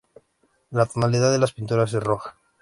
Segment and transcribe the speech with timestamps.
[0.71, 2.35] La tonalidad de las pinturas es roja.